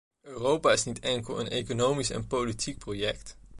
Europa 0.23 0.71
is 0.71 0.83
niet 0.83 0.99
enkel 0.99 1.39
een 1.39 1.49
economisch 1.49 2.09
en 2.09 2.27
politiek 2.27 2.77
project. 2.77 3.37